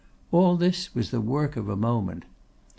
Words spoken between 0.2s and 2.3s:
All this was the work of a moment.